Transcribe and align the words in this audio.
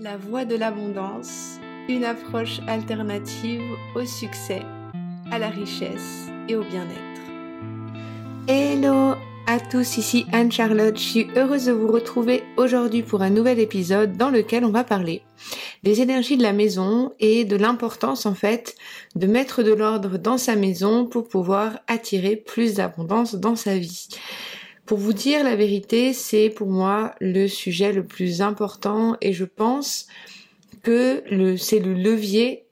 La 0.00 0.16
voie 0.16 0.44
de 0.44 0.54
l'abondance, 0.54 1.58
une 1.88 2.04
approche 2.04 2.60
alternative 2.68 3.62
au 3.96 4.04
succès, 4.04 4.62
à 5.32 5.40
la 5.40 5.48
richesse 5.48 6.28
et 6.48 6.54
au 6.54 6.62
bien-être. 6.62 7.20
Hello 8.46 9.16
à 9.48 9.58
tous, 9.58 9.96
ici 9.96 10.24
Anne-Charlotte. 10.30 10.96
Je 10.96 11.02
suis 11.02 11.26
heureuse 11.34 11.64
de 11.64 11.72
vous 11.72 11.90
retrouver 11.90 12.44
aujourd'hui 12.56 13.02
pour 13.02 13.22
un 13.22 13.30
nouvel 13.30 13.58
épisode 13.58 14.16
dans 14.16 14.30
lequel 14.30 14.64
on 14.64 14.70
va 14.70 14.84
parler 14.84 15.22
des 15.82 16.00
énergies 16.00 16.36
de 16.36 16.44
la 16.44 16.52
maison 16.52 17.12
et 17.18 17.44
de 17.44 17.56
l'importance 17.56 18.24
en 18.24 18.34
fait 18.34 18.76
de 19.16 19.26
mettre 19.26 19.64
de 19.64 19.72
l'ordre 19.72 20.16
dans 20.16 20.38
sa 20.38 20.54
maison 20.54 21.06
pour 21.06 21.26
pouvoir 21.26 21.80
attirer 21.88 22.36
plus 22.36 22.74
d'abondance 22.74 23.34
dans 23.34 23.56
sa 23.56 23.76
vie. 23.76 24.08
Pour 24.88 24.96
vous 24.96 25.12
dire 25.12 25.44
la 25.44 25.54
vérité, 25.54 26.14
c'est 26.14 26.48
pour 26.48 26.66
moi 26.66 27.14
le 27.20 27.46
sujet 27.46 27.92
le 27.92 28.06
plus 28.06 28.40
important 28.40 29.18
et 29.20 29.34
je 29.34 29.44
pense 29.44 30.06
que 30.82 31.22
c'est 31.58 31.80
le 31.80 31.92
levier 31.92 32.64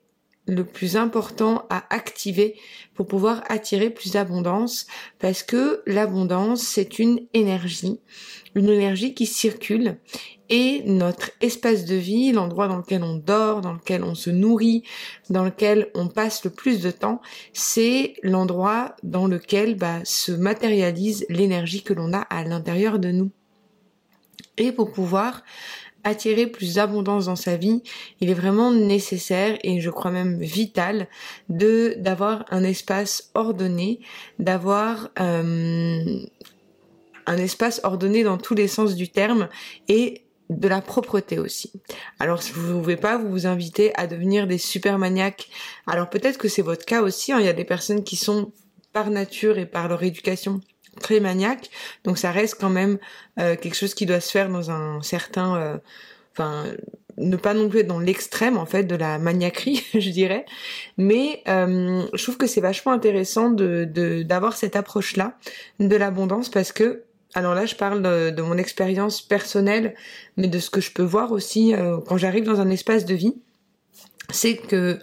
le 0.46 0.64
plus 0.64 0.96
important 0.96 1.64
à 1.70 1.84
activer 1.94 2.56
pour 2.94 3.06
pouvoir 3.06 3.42
attirer 3.48 3.90
plus 3.90 4.12
d'abondance 4.12 4.86
parce 5.18 5.42
que 5.42 5.82
l'abondance 5.86 6.62
c'est 6.62 6.98
une 6.98 7.20
énergie, 7.34 8.00
une 8.54 8.68
énergie 8.68 9.14
qui 9.14 9.26
circule 9.26 9.98
et 10.48 10.82
notre 10.86 11.30
espace 11.40 11.84
de 11.84 11.96
vie, 11.96 12.32
l'endroit 12.32 12.68
dans 12.68 12.76
lequel 12.76 13.02
on 13.02 13.16
dort, 13.16 13.60
dans 13.60 13.72
lequel 13.72 14.04
on 14.04 14.14
se 14.14 14.30
nourrit, 14.30 14.84
dans 15.28 15.44
lequel 15.44 15.90
on 15.94 16.08
passe 16.08 16.44
le 16.44 16.50
plus 16.50 16.80
de 16.80 16.90
temps, 16.90 17.20
c'est 17.52 18.14
l'endroit 18.22 18.94
dans 19.02 19.26
lequel 19.26 19.74
bah, 19.74 20.00
se 20.04 20.32
matérialise 20.32 21.26
l'énergie 21.28 21.82
que 21.82 21.94
l'on 21.94 22.12
a 22.12 22.20
à 22.20 22.44
l'intérieur 22.44 22.98
de 22.98 23.10
nous. 23.10 23.30
Et 24.58 24.72
pour 24.72 24.92
pouvoir 24.92 25.42
attirer 26.06 26.46
plus 26.46 26.74
d'abondance 26.74 27.26
dans 27.26 27.36
sa 27.36 27.56
vie, 27.56 27.82
il 28.20 28.30
est 28.30 28.34
vraiment 28.34 28.70
nécessaire 28.70 29.58
et 29.64 29.80
je 29.80 29.90
crois 29.90 30.12
même 30.12 30.38
vital 30.40 31.08
de 31.48 31.94
d'avoir 31.98 32.44
un 32.50 32.62
espace 32.62 33.30
ordonné, 33.34 33.98
d'avoir 34.38 35.10
euh, 35.20 36.20
un 37.26 37.36
espace 37.36 37.80
ordonné 37.82 38.22
dans 38.22 38.38
tous 38.38 38.54
les 38.54 38.68
sens 38.68 38.94
du 38.94 39.08
terme 39.08 39.48
et 39.88 40.22
de 40.48 40.68
la 40.68 40.80
propreté 40.80 41.40
aussi. 41.40 41.72
Alors 42.20 42.40
vous 42.54 42.74
ne 42.74 42.80
pouvez 42.80 42.96
pas 42.96 43.18
vous 43.18 43.48
inviter 43.48 43.92
à 43.96 44.06
devenir 44.06 44.46
des 44.46 44.58
super 44.58 44.98
maniaques. 44.98 45.48
Alors 45.88 46.08
peut-être 46.08 46.38
que 46.38 46.48
c'est 46.48 46.62
votre 46.62 46.86
cas 46.86 47.02
aussi. 47.02 47.32
Hein. 47.32 47.40
Il 47.40 47.46
y 47.46 47.48
a 47.48 47.52
des 47.52 47.64
personnes 47.64 48.04
qui 48.04 48.14
sont 48.14 48.52
par 48.92 49.10
nature 49.10 49.58
et 49.58 49.66
par 49.66 49.88
leur 49.88 50.04
éducation 50.04 50.60
très 51.00 51.20
maniaques. 51.20 51.70
Donc 52.04 52.18
ça 52.18 52.30
reste 52.30 52.56
quand 52.60 52.70
même 52.70 52.98
euh, 53.38 53.56
quelque 53.56 53.76
chose 53.76 53.94
qui 53.94 54.06
doit 54.06 54.20
se 54.20 54.30
faire 54.30 54.48
dans 54.48 54.70
un 54.70 55.02
certain... 55.02 55.56
Euh, 55.56 55.78
enfin, 56.32 56.64
ne 57.18 57.36
pas 57.36 57.54
non 57.54 57.68
plus 57.68 57.80
être 57.80 57.86
dans 57.86 57.98
l'extrême 57.98 58.58
en 58.58 58.66
fait 58.66 58.84
de 58.84 58.94
la 58.94 59.18
maniaquerie, 59.18 59.82
je 59.94 60.10
dirais. 60.10 60.44
Mais 60.98 61.42
euh, 61.48 62.06
je 62.12 62.22
trouve 62.22 62.36
que 62.36 62.46
c'est 62.46 62.60
vachement 62.60 62.92
intéressant 62.92 63.50
de 63.50 63.84
d'avoir 64.22 64.54
cette 64.54 64.76
approche 64.76 65.16
là 65.16 65.38
de 65.80 65.96
l'abondance 65.96 66.50
parce 66.50 66.72
que 66.72 67.04
alors 67.36 67.54
là, 67.54 67.66
je 67.66 67.74
parle 67.74 68.00
de, 68.02 68.40
mon 68.40 68.56
expérience 68.56 69.20
personnelle, 69.20 69.94
mais 70.38 70.48
de 70.48 70.58
ce 70.58 70.70
que 70.70 70.80
je 70.80 70.90
peux 70.90 71.02
voir 71.02 71.32
aussi 71.32 71.74
euh, 71.74 71.98
quand 71.98 72.16
j'arrive 72.16 72.44
dans 72.44 72.62
un 72.62 72.70
espace 72.70 73.04
de 73.04 73.14
vie, 73.14 73.34
c'est 74.30 74.56
que 74.56 74.98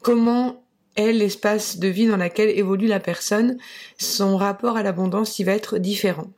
comment 0.00 0.64
est 0.98 1.12
l'espace 1.12 1.78
de 1.78 1.88
vie 1.88 2.06
dans 2.06 2.16
lequel 2.16 2.50
évolue 2.50 2.88
la 2.88 3.00
personne, 3.00 3.56
son 3.96 4.36
rapport 4.36 4.76
à 4.76 4.82
l'abondance, 4.82 5.38
il 5.38 5.44
va 5.44 5.52
être 5.52 5.78
différent. 5.78 6.28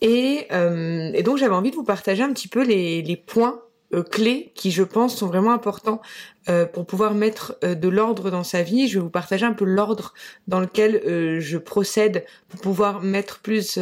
Et, 0.00 0.46
euh, 0.52 1.20
donc 1.22 1.36
j'avais 1.36 1.54
envie 1.54 1.70
de 1.70 1.76
vous 1.76 1.84
partager 1.84 2.22
un 2.22 2.32
petit 2.32 2.48
peu 2.48 2.64
les, 2.64 3.22
points 3.26 3.60
euh, 3.92 4.02
clés 4.02 4.52
qui, 4.54 4.70
je 4.70 4.82
pense, 4.82 5.16
sont 5.16 5.26
vraiment 5.26 5.52
importants 5.52 6.00
euh, 6.48 6.64
pour 6.64 6.86
pouvoir 6.86 7.12
mettre 7.12 7.58
de 7.62 7.88
l'ordre 7.88 8.30
dans 8.30 8.44
sa 8.44 8.62
vie. 8.62 8.88
Je 8.88 8.98
vais 8.98 9.02
vous 9.02 9.10
partager 9.10 9.44
un 9.44 9.52
peu 9.52 9.66
l'ordre 9.66 10.14
dans 10.46 10.60
lequel 10.60 11.40
je 11.40 11.58
procède 11.58 12.24
pour 12.48 12.60
pouvoir 12.60 13.02
mettre 13.02 13.40
plus 13.40 13.78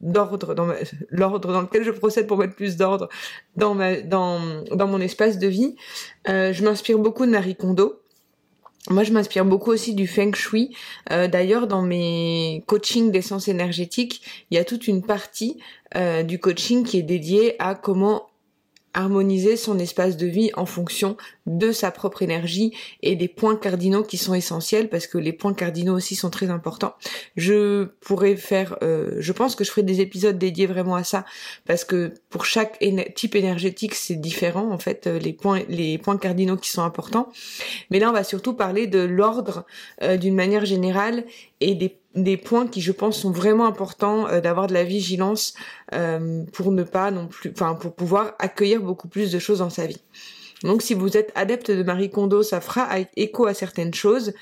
d'ordre 0.00 0.54
dans 0.54 0.68
l'ordre 1.08 1.52
dans 1.52 1.62
lequel 1.62 1.82
je 1.82 1.90
procède 1.90 2.26
pour 2.26 2.38
mettre 2.38 2.54
plus 2.54 2.76
d'ordre 2.76 3.08
dans 3.56 3.74
ma 3.74 4.00
dans 4.02 4.62
dans 4.70 4.86
mon 4.86 5.00
espace 5.00 5.38
de 5.38 5.48
vie. 5.48 5.74
je 6.26 6.62
m'inspire 6.62 6.98
beaucoup 6.98 7.26
de 7.26 7.32
Marie 7.32 7.56
Kondo. 7.56 8.00
Moi, 8.88 9.04
je 9.04 9.12
m'inspire 9.12 9.44
beaucoup 9.44 9.70
aussi 9.70 9.94
du 9.94 10.06
feng 10.06 10.34
shui. 10.34 10.74
D'ailleurs, 11.10 11.66
dans 11.66 11.82
mes 11.82 12.64
coachings 12.66 13.10
d'essence 13.10 13.46
énergétique, 13.46 14.22
il 14.50 14.54
y 14.54 14.58
a 14.58 14.64
toute 14.64 14.88
une 14.88 15.02
partie 15.02 15.58
du 16.24 16.38
coaching 16.38 16.82
qui 16.84 16.98
est 16.98 17.02
dédiée 17.02 17.56
à 17.58 17.74
comment 17.74 18.29
harmoniser 18.94 19.56
son 19.56 19.78
espace 19.78 20.16
de 20.16 20.26
vie 20.26 20.50
en 20.54 20.66
fonction 20.66 21.16
de 21.46 21.72
sa 21.72 21.90
propre 21.90 22.22
énergie 22.22 22.72
et 23.02 23.16
des 23.16 23.28
points 23.28 23.56
cardinaux 23.56 24.02
qui 24.02 24.16
sont 24.16 24.34
essentiels 24.34 24.88
parce 24.88 25.06
que 25.06 25.18
les 25.18 25.32
points 25.32 25.54
cardinaux 25.54 25.94
aussi 25.94 26.16
sont 26.16 26.30
très 26.30 26.50
importants. 26.50 26.94
Je 27.36 27.84
pourrais 28.00 28.36
faire, 28.36 28.76
euh, 28.82 29.16
je 29.18 29.32
pense 29.32 29.54
que 29.54 29.64
je 29.64 29.70
ferai 29.70 29.82
des 29.82 30.00
épisodes 30.00 30.38
dédiés 30.38 30.66
vraiment 30.66 30.96
à 30.96 31.04
ça 31.04 31.24
parce 31.66 31.84
que 31.84 32.14
pour 32.28 32.44
chaque 32.44 32.78
type 33.14 33.34
énergétique 33.34 33.94
c'est 33.94 34.16
différent 34.16 34.70
en 34.70 34.78
fait 34.78 35.06
euh, 35.06 35.18
les 35.18 35.32
points 35.32 35.62
les 35.68 35.98
points 35.98 36.18
cardinaux 36.18 36.56
qui 36.56 36.70
sont 36.70 36.82
importants. 36.82 37.30
Mais 37.90 37.98
là 37.98 38.10
on 38.10 38.12
va 38.12 38.24
surtout 38.24 38.54
parler 38.54 38.86
de 38.86 39.00
l'ordre 39.00 39.64
euh, 40.02 40.16
d'une 40.16 40.34
manière 40.34 40.64
générale 40.64 41.24
et 41.60 41.74
des 41.74 41.96
des 42.16 42.36
points 42.36 42.66
qui 42.66 42.80
je 42.80 42.90
pense 42.90 43.20
sont 43.20 43.30
vraiment 43.30 43.66
importants 43.66 44.40
d'avoir 44.40 44.66
de 44.66 44.74
la 44.74 44.82
vigilance 44.82 45.54
pour 46.52 46.72
ne 46.72 46.82
pas 46.82 47.12
non 47.12 47.28
plus 47.28 47.52
enfin 47.52 47.74
pour 47.74 47.94
pouvoir 47.94 48.34
accueillir 48.40 48.80
beaucoup 48.80 49.06
plus 49.06 49.30
de 49.30 49.38
choses 49.38 49.60
dans 49.60 49.70
sa 49.70 49.86
vie. 49.86 50.02
Donc 50.64 50.82
si 50.82 50.94
vous 50.94 51.16
êtes 51.16 51.32
adepte 51.36 51.70
de 51.70 51.82
Marie 51.82 52.10
Kondo, 52.10 52.42
ça 52.42 52.60
fera 52.60 52.88
écho 53.16 53.46
à 53.46 53.54
certaines 53.54 53.94
choses 53.94 54.32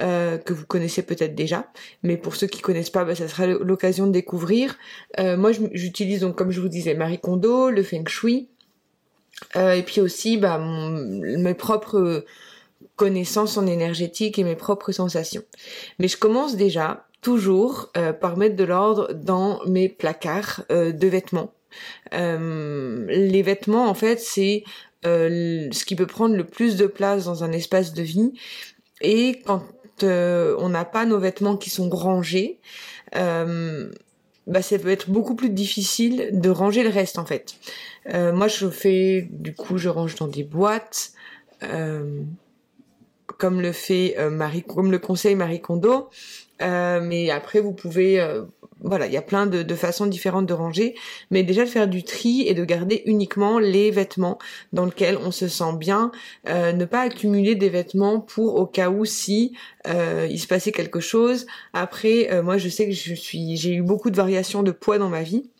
euh, 0.00 0.38
que 0.38 0.52
vous 0.52 0.66
connaissez 0.66 1.02
peut-être 1.02 1.34
déjà, 1.34 1.70
mais 2.02 2.16
pour 2.16 2.34
ceux 2.34 2.46
qui 2.46 2.60
connaissent 2.60 2.90
pas, 2.90 3.04
bah, 3.04 3.14
ça 3.14 3.28
sera 3.28 3.46
l'occasion 3.46 4.06
de 4.06 4.12
découvrir. 4.12 4.76
Euh, 5.20 5.36
moi, 5.36 5.50
j'utilise 5.72 6.20
donc, 6.20 6.36
comme 6.36 6.50
je 6.50 6.60
vous 6.60 6.68
disais, 6.68 6.94
Marie 6.94 7.18
Kondo, 7.18 7.70
le 7.70 7.82
Feng 7.82 8.08
Shui, 8.08 8.48
euh, 9.56 9.74
et 9.74 9.82
puis 9.82 10.00
aussi 10.00 10.38
bah, 10.38 10.58
mes 10.58 11.54
propres 11.54 12.24
connaissances 12.96 13.56
en 13.56 13.66
énergétique 13.66 14.38
et 14.38 14.44
mes 14.44 14.56
propres 14.56 14.92
sensations. 14.92 15.42
Mais 15.98 16.08
je 16.08 16.16
commence 16.16 16.56
déjà 16.56 17.06
toujours 17.20 17.92
par 18.20 18.36
mettre 18.36 18.56
de 18.56 18.64
l'ordre 18.64 19.12
dans 19.12 19.64
mes 19.66 19.88
placards 19.88 20.62
de 20.68 21.06
vêtements. 21.06 21.52
les 22.12 23.42
vêtements, 23.42 23.88
en 23.88 23.94
fait, 23.94 24.20
c'est 24.20 24.64
euh, 25.04 25.68
ce 25.72 25.84
qui 25.84 25.96
peut 25.96 26.06
prendre 26.06 26.36
le 26.36 26.44
plus 26.44 26.76
de 26.76 26.86
place 26.86 27.24
dans 27.24 27.42
un 27.42 27.50
espace 27.50 27.92
de 27.92 28.02
vie. 28.02 28.32
Et 29.00 29.40
quand 29.44 29.64
euh, 30.04 30.54
on 30.58 30.68
n'a 30.68 30.84
pas 30.84 31.04
nos 31.06 31.18
vêtements 31.18 31.56
qui 31.56 31.70
sont 31.70 31.90
rangés, 31.90 32.60
euh, 33.16 33.90
bah, 34.46 34.62
ça 34.62 34.78
peut 34.78 34.90
être 34.90 35.10
beaucoup 35.10 35.34
plus 35.34 35.50
difficile 35.50 36.28
de 36.32 36.50
ranger 36.50 36.84
le 36.84 36.88
reste 36.88 37.18
en 37.18 37.24
fait. 37.24 37.54
moi 38.06 38.48
je 38.48 38.68
fais, 38.68 39.28
du 39.30 39.54
coup 39.54 39.78
je 39.78 39.88
range 39.88 40.14
dans 40.16 40.28
des 40.28 40.44
boîtes, 40.44 41.12
comme 43.42 43.60
le 43.60 43.72
fait 43.72 44.16
Marie, 44.30 44.62
comme 44.62 44.92
le 44.92 45.00
conseil 45.00 45.34
Marie 45.34 45.60
Kondo. 45.60 46.08
mais 46.60 47.30
après 47.30 47.60
vous 47.60 47.72
pouvez 47.72 48.20
voilà, 48.84 49.06
il 49.06 49.12
y 49.12 49.16
a 49.16 49.22
plein 49.22 49.46
de, 49.46 49.74
façons 49.74 50.06
différentes 50.06 50.46
de 50.46 50.54
ranger, 50.54 50.94
mais 51.30 51.42
déjà 51.42 51.64
de 51.64 51.68
faire 51.68 51.88
du 51.88 52.02
tri 52.02 52.42
et 52.46 52.54
de 52.54 52.64
garder 52.64 53.02
uniquement 53.06 53.58
les 53.58 53.90
vêtements 53.90 54.38
dans 54.72 54.84
lesquels 54.84 55.16
on 55.16 55.30
se 55.30 55.48
sent 55.48 55.76
bien, 55.78 56.12
euh, 56.48 56.72
ne 56.72 56.84
pas 56.84 57.00
accumuler 57.00 57.54
des 57.54 57.68
vêtements 57.68 58.20
pour 58.20 58.56
au 58.56 58.66
cas 58.66 58.90
où 58.90 59.04
si 59.04 59.56
euh, 59.88 60.26
il 60.30 60.38
se 60.38 60.46
passait 60.46 60.72
quelque 60.72 61.00
chose. 61.00 61.46
Après, 61.72 62.32
euh, 62.32 62.42
moi 62.42 62.58
je 62.58 62.68
sais 62.68 62.86
que 62.86 62.92
je 62.92 63.14
suis, 63.14 63.56
j'ai 63.56 63.74
eu 63.74 63.82
beaucoup 63.82 64.10
de 64.10 64.16
variations 64.16 64.62
de 64.62 64.72
poids 64.72 64.98
dans 64.98 65.08
ma 65.08 65.22
vie. 65.22 65.50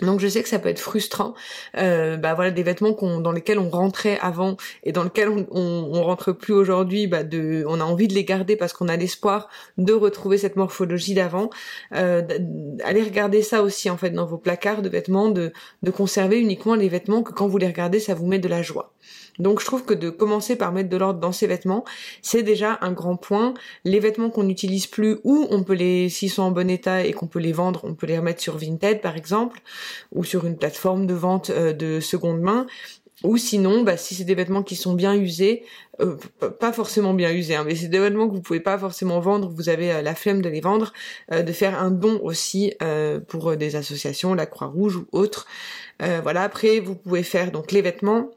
Donc 0.00 0.20
je 0.20 0.26
sais 0.26 0.42
que 0.42 0.48
ça 0.48 0.58
peut 0.58 0.70
être 0.70 0.80
frustrant, 0.80 1.34
euh, 1.76 2.16
bah 2.16 2.32
voilà 2.34 2.50
des 2.50 2.62
vêtements 2.62 2.92
dans 3.20 3.30
lesquels 3.30 3.58
on 3.58 3.68
rentrait 3.68 4.18
avant 4.20 4.56
et 4.84 4.92
dans 4.92 5.04
lesquels 5.04 5.28
on, 5.28 5.46
on, 5.50 6.02
rentre 6.02 6.32
plus 6.32 6.54
aujourd'hui, 6.54 7.06
bah 7.06 7.22
on 7.66 7.78
a 7.78 7.84
envie 7.84 8.08
de 8.08 8.14
les 8.14 8.24
garder 8.24 8.56
parce 8.56 8.72
qu'on 8.72 8.88
a 8.88 8.96
l'espoir 8.96 9.48
de 9.76 9.92
retrouver 9.92 10.38
cette 10.38 10.56
morphologie 10.56 11.14
d'avant. 11.14 11.50
Euh, 11.94 12.22
allez 12.84 13.02
regarder 13.02 13.42
ça 13.42 13.62
aussi 13.62 13.90
en 13.90 13.98
fait 13.98 14.10
dans 14.10 14.26
vos 14.26 14.38
placards 14.38 14.82
de 14.82 14.88
vêtements, 14.88 15.28
de, 15.28 15.52
de 15.82 15.90
conserver 15.90 16.40
uniquement 16.40 16.74
les 16.74 16.88
vêtements 16.88 17.22
que 17.22 17.32
quand 17.32 17.46
vous 17.46 17.58
les 17.58 17.66
regardez 17.66 18.00
ça 18.00 18.14
vous 18.14 18.26
met 18.26 18.38
de 18.38 18.48
la 18.48 18.62
joie. 18.62 18.94
Donc 19.38 19.60
je 19.60 19.66
trouve 19.66 19.84
que 19.84 19.94
de 19.94 20.10
commencer 20.10 20.56
par 20.56 20.72
mettre 20.72 20.90
de 20.90 20.96
l'ordre 20.96 21.20
dans 21.20 21.32
ses 21.32 21.46
vêtements, 21.46 21.84
c'est 22.20 22.42
déjà 22.42 22.78
un 22.82 22.92
grand 22.92 23.16
point. 23.16 23.54
Les 23.84 23.98
vêtements 23.98 24.30
qu'on 24.30 24.42
n'utilise 24.44 24.86
plus 24.86 25.18
ou 25.24 25.46
on 25.50 25.62
peut 25.62 25.72
les, 25.74 26.08
s'ils 26.08 26.30
sont 26.30 26.42
en 26.42 26.50
bon 26.50 26.68
état 26.68 27.04
et 27.04 27.12
qu'on 27.12 27.26
peut 27.26 27.38
les 27.38 27.52
vendre, 27.52 27.80
on 27.84 27.94
peut 27.94 28.06
les 28.06 28.18
remettre 28.18 28.42
sur 28.42 28.58
Vinted 28.58 29.00
par 29.00 29.16
exemple, 29.16 29.60
ou 30.12 30.24
sur 30.24 30.46
une 30.46 30.56
plateforme 30.56 31.06
de 31.06 31.14
vente 31.14 31.50
euh, 31.50 31.72
de 31.72 32.00
seconde 32.00 32.40
main. 32.40 32.66
Ou 33.24 33.36
sinon, 33.36 33.84
bah, 33.84 33.96
si 33.96 34.16
c'est 34.16 34.24
des 34.24 34.34
vêtements 34.34 34.64
qui 34.64 34.74
sont 34.74 34.94
bien 34.94 35.14
usés, 35.14 35.62
euh, 36.00 36.16
pas 36.58 36.72
forcément 36.72 37.14
bien 37.14 37.30
usés, 37.32 37.54
hein, 37.54 37.62
mais 37.64 37.76
c'est 37.76 37.86
des 37.86 38.00
vêtements 38.00 38.28
que 38.28 38.34
vous 38.34 38.42
pouvez 38.42 38.58
pas 38.58 38.76
forcément 38.78 39.20
vendre, 39.20 39.48
vous 39.48 39.68
avez 39.68 39.92
euh, 39.92 40.02
la 40.02 40.16
flemme 40.16 40.42
de 40.42 40.48
les 40.48 40.60
vendre, 40.60 40.92
de 41.30 41.52
faire 41.52 41.80
un 41.80 41.92
don 41.92 42.20
aussi 42.22 42.74
pour 43.28 43.56
des 43.56 43.76
associations, 43.76 44.34
la 44.34 44.46
Croix-Rouge 44.46 44.96
ou 44.96 45.06
autres. 45.12 45.46
voilà. 46.00 46.42
Après, 46.42 46.80
vous 46.80 46.96
pouvez 46.96 47.22
faire 47.22 47.52
donc 47.52 47.70
les 47.70 47.80
vêtements, 47.80 48.30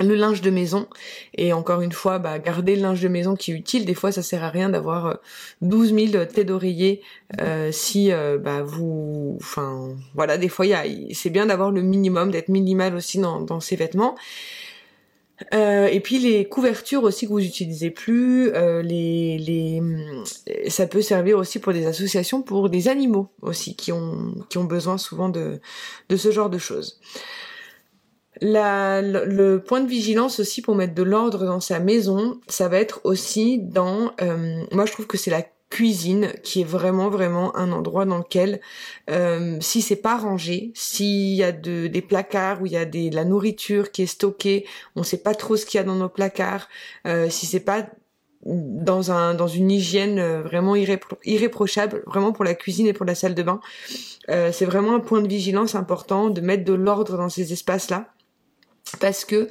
le 0.00 0.14
linge 0.14 0.40
de 0.40 0.50
maison 0.50 0.88
et 1.34 1.52
encore 1.52 1.80
une 1.80 1.92
fois 1.92 2.18
bah, 2.18 2.38
garder 2.38 2.76
le 2.76 2.82
linge 2.82 3.00
de 3.00 3.08
maison 3.08 3.36
qui 3.36 3.52
est 3.52 3.54
utile 3.54 3.84
des 3.84 3.94
fois 3.94 4.12
ça 4.12 4.22
sert 4.22 4.42
à 4.42 4.50
rien 4.50 4.68
d'avoir 4.68 5.18
12 5.62 5.94
000 5.94 6.24
têtes 6.26 6.46
d'oreiller 6.46 7.02
euh, 7.40 7.70
si 7.70 8.12
euh, 8.12 8.38
bah, 8.38 8.62
vous 8.62 9.38
enfin 9.40 9.94
voilà 10.14 10.36
des 10.38 10.48
fois 10.48 10.66
c'est 11.12 11.30
bien 11.30 11.46
d'avoir 11.46 11.70
le 11.70 11.82
minimum 11.82 12.30
d'être 12.30 12.48
minimal 12.48 12.94
aussi 12.94 13.18
dans, 13.18 13.40
dans 13.40 13.60
ses 13.60 13.76
vêtements 13.76 14.16
euh, 15.52 15.86
et 15.86 16.00
puis 16.00 16.18
les 16.18 16.48
couvertures 16.48 17.02
aussi 17.02 17.26
que 17.26 17.32
vous 17.32 17.44
utilisez 17.44 17.90
plus, 17.90 18.52
euh, 18.54 18.82
les, 18.82 19.38
les, 19.38 19.82
ça 20.70 20.86
peut 20.86 21.02
servir 21.02 21.38
aussi 21.38 21.58
pour 21.58 21.72
des 21.72 21.86
associations, 21.86 22.40
pour 22.40 22.70
des 22.70 22.88
animaux 22.88 23.30
aussi 23.42 23.74
qui 23.74 23.90
ont 23.90 24.34
qui 24.48 24.58
ont 24.58 24.64
besoin 24.64 24.96
souvent 24.96 25.28
de 25.28 25.60
de 26.08 26.16
ce 26.16 26.30
genre 26.30 26.50
de 26.50 26.58
choses. 26.58 27.00
Le, 28.40 29.58
point 29.58 29.80
de 29.80 29.88
vigilance 29.88 30.40
aussi 30.40 30.62
pour 30.62 30.74
mettre 30.74 30.94
de 30.94 31.02
l'ordre 31.02 31.44
dans 31.44 31.60
sa 31.60 31.78
maison, 31.78 32.40
ça 32.48 32.68
va 32.68 32.78
être 32.78 33.00
aussi 33.04 33.58
dans, 33.58 34.12
euh, 34.20 34.62
moi 34.72 34.86
je 34.86 34.92
trouve 34.92 35.06
que 35.06 35.16
c'est 35.16 35.30
la 35.30 35.42
cuisine 35.70 36.32
qui 36.44 36.60
est 36.60 36.64
vraiment 36.64 37.08
vraiment 37.08 37.56
un 37.56 37.72
endroit 37.72 38.04
dans 38.04 38.18
lequel 38.18 38.60
euh, 39.10 39.56
si 39.60 39.82
c'est 39.82 39.96
pas 39.96 40.16
rangé, 40.16 40.70
s'il 40.74 41.34
y 41.34 41.42
a 41.42 41.50
de, 41.50 41.88
des 41.88 42.02
placards 42.02 42.62
où 42.62 42.66
il 42.66 42.72
y 42.72 42.76
a 42.76 42.84
de 42.84 43.14
la 43.14 43.24
nourriture 43.24 43.90
qui 43.90 44.02
est 44.02 44.06
stockée, 44.06 44.66
on 44.94 45.02
sait 45.02 45.18
pas 45.18 45.34
trop 45.34 45.56
ce 45.56 45.66
qu'il 45.66 45.78
y 45.78 45.80
a 45.80 45.84
dans 45.84 45.96
nos 45.96 46.08
placards, 46.08 46.68
euh, 47.06 47.28
si 47.28 47.46
c'est 47.46 47.60
pas 47.60 47.86
dans 48.46 49.48
une 49.48 49.70
hygiène 49.70 50.18
euh, 50.18 50.42
vraiment 50.42 50.74
irréprochable, 50.76 52.02
vraiment 52.06 52.32
pour 52.32 52.44
la 52.44 52.54
cuisine 52.54 52.86
et 52.86 52.92
pour 52.92 53.06
la 53.06 53.14
salle 53.14 53.34
de 53.34 53.42
bain, 53.42 53.60
euh, 54.28 54.52
c'est 54.52 54.66
vraiment 54.66 54.94
un 54.94 55.00
point 55.00 55.22
de 55.22 55.28
vigilance 55.28 55.74
important 55.74 56.30
de 56.30 56.40
mettre 56.40 56.64
de 56.64 56.74
l'ordre 56.74 57.16
dans 57.16 57.28
ces 57.28 57.52
espaces 57.52 57.90
là 57.90 58.13
parce 59.00 59.24
que 59.24 59.48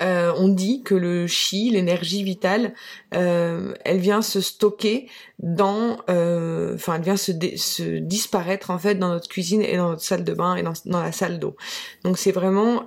euh, 0.00 0.32
on 0.36 0.48
dit 0.48 0.82
que 0.82 0.94
le 0.94 1.26
chi, 1.26 1.70
l'énergie 1.70 2.22
vitale, 2.22 2.74
euh, 3.14 3.74
elle 3.84 3.98
vient 3.98 4.22
se 4.22 4.40
stocker 4.40 5.08
dans, 5.38 5.98
euh, 6.08 6.74
enfin, 6.74 6.96
elle 6.96 7.02
vient 7.02 7.16
se, 7.16 7.32
se, 7.56 7.98
disparaître 7.98 8.70
en 8.70 8.78
fait 8.78 8.94
dans 8.94 9.08
notre 9.08 9.28
cuisine 9.28 9.62
et 9.62 9.76
dans 9.76 9.90
notre 9.90 10.02
salle 10.02 10.24
de 10.24 10.32
bain 10.32 10.56
et 10.56 10.62
dans, 10.62 11.00
la 11.00 11.12
salle 11.12 11.38
d'eau. 11.38 11.56
Donc 12.04 12.18
c'est 12.18 12.32
vraiment 12.32 12.84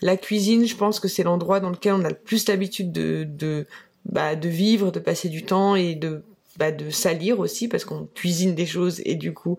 la 0.00 0.16
cuisine. 0.16 0.66
Je 0.66 0.76
pense 0.76 1.00
que 1.00 1.08
c'est 1.08 1.22
l'endroit 1.22 1.60
dans 1.60 1.70
lequel 1.70 1.94
on 1.94 2.04
a 2.04 2.08
le 2.08 2.14
plus 2.14 2.48
l'habitude 2.48 2.92
de, 2.92 3.24
de 3.28 3.66
bah, 4.04 4.34
de 4.34 4.48
vivre, 4.48 4.90
de 4.90 4.98
passer 4.98 5.28
du 5.28 5.44
temps 5.44 5.76
et 5.76 5.94
de 5.94 6.24
bah, 6.58 6.70
de 6.70 6.90
salir 6.90 7.40
aussi 7.40 7.66
parce 7.66 7.84
qu'on 7.84 8.06
cuisine 8.14 8.54
des 8.54 8.66
choses 8.66 9.00
et 9.06 9.14
du 9.14 9.32
coup 9.32 9.56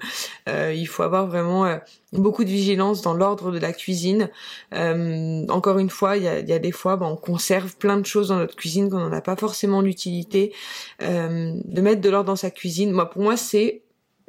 euh, 0.47 0.73
il 0.75 0.87
faut 0.87 1.01
avoir 1.01 1.25
vraiment 1.25 1.65
euh, 1.65 1.77
beaucoup 2.11 2.43
de 2.43 2.49
vigilance 2.49 3.01
dans 3.01 3.13
l'ordre 3.13 3.51
de 3.51 3.57
la 3.57 3.73
cuisine. 3.73 4.29
Euh, 4.75 5.45
encore 5.49 5.79
une 5.79 5.89
fois, 5.89 6.17
il 6.17 6.23
y 6.23 6.27
a, 6.27 6.59
des 6.59 6.71
fois 6.71 6.95
bah, 6.95 7.07
on 7.07 7.15
conserve 7.15 7.75
plein 7.77 7.97
de 7.97 8.05
choses 8.05 8.27
dans 8.27 8.37
notre 8.37 8.55
cuisine 8.55 8.89
qu'on 8.89 8.99
n'en 8.99 9.11
a 9.11 9.21
pas 9.21 9.35
forcément 9.35 9.81
l'utilité. 9.81 10.53
de 10.99 11.81
mettre 11.81 12.01
de 12.01 12.09
l'ordre 12.09 12.27
dans 12.27 12.35
sa 12.35 12.51
cuisine, 12.51 12.91
moi 12.91 13.09
pour 13.09 13.23
moi 13.23 13.37
c'est 13.37 13.81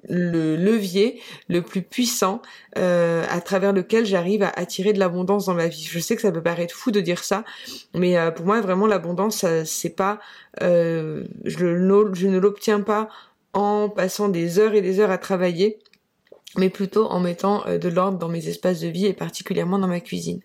le 0.08 0.56
levier 0.56 1.20
le 1.48 1.62
plus 1.62 1.82
puissant 1.82 2.42
euh, 2.78 3.24
à 3.28 3.40
travers 3.40 3.72
lequel 3.72 4.04
j'arrive 4.04 4.42
à 4.42 4.48
attirer 4.48 4.92
de 4.92 4.98
l'abondance 4.98 5.46
dans 5.46 5.54
ma 5.54 5.68
vie. 5.68 5.86
Je 5.88 5.98
sais 5.98 6.16
que 6.16 6.22
ça 6.22 6.32
peut 6.32 6.42
paraître 6.42 6.74
fou 6.74 6.90
de 6.90 7.00
dire 7.00 7.24
ça, 7.24 7.44
mais 7.94 8.18
euh, 8.18 8.30
pour 8.30 8.46
moi 8.46 8.60
vraiment 8.60 8.86
l'abondance 8.86 9.44
c'est 9.64 9.96
pas 9.96 10.20
euh, 10.62 11.24
je 11.44 11.66
ne 11.66 12.38
l'obtiens 12.38 12.80
pas 12.80 13.08
en 13.52 13.88
passant 13.88 14.28
des 14.28 14.58
heures 14.58 14.74
et 14.74 14.82
des 14.82 15.00
heures 15.00 15.10
à 15.10 15.18
travailler, 15.18 15.78
mais 16.56 16.70
plutôt 16.70 17.06
en 17.06 17.20
mettant 17.20 17.64
de 17.66 17.88
l'ordre 17.88 18.18
dans 18.18 18.28
mes 18.28 18.48
espaces 18.48 18.80
de 18.80 18.88
vie 18.88 19.06
et 19.06 19.12
particulièrement 19.12 19.78
dans 19.78 19.86
ma 19.86 20.00
cuisine. 20.00 20.40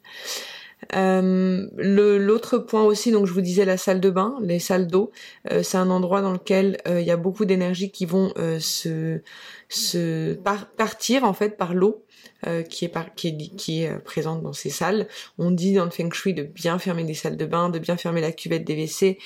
Euh, 0.96 1.68
l'autre 1.78 2.58
point 2.58 2.84
aussi, 2.84 3.12
donc 3.12 3.26
je 3.28 3.34
vous 3.34 3.42
disais 3.42 3.66
la 3.66 3.78
salle 3.78 4.00
de 4.00 4.10
bain, 4.10 4.38
les 4.42 4.60
salles 4.60 4.88
d'eau, 4.88 5.12
euh, 5.52 5.62
c'est 5.62 5.78
un 5.78 5.90
endroit 5.90 6.22
dans 6.22 6.34
lequel 6.34 6.78
euh, 6.88 7.00
il 7.00 7.08
y 7.08 7.12
a 7.12 7.18
beaucoup 7.18 7.46
d'énergie 7.46 7.92
qui 7.92 8.06
vont 8.06 8.34
se, 8.60 9.22
se 9.70 10.34
partir 10.34 11.24
en 11.24 11.34
fait 11.34 11.58
par 11.58 11.74
l'eau 11.74 12.04
euh, 12.48 12.64
qui 12.64 12.86
est, 12.86 12.88
par, 12.88 13.08
euh, 13.26 14.00
présente 14.06 14.42
dans 14.42 14.54
ces 14.54 14.70
salles. 14.70 15.10
On 15.38 15.52
dit 15.52 15.74
dans 15.74 15.84
le 15.84 15.92
feng 15.92 16.10
shui 16.14 16.34
de 16.34 16.44
bien 16.44 16.80
fermer 16.80 17.04
les 17.04 17.14
salles 17.14 17.36
de 17.36 17.46
bain, 17.46 17.70
de 17.70 17.80
bien 17.80 17.98
fermer 17.98 18.22
la 18.22 18.32
cuvette 18.32 18.64
des 18.64 18.76
WC 18.76 19.18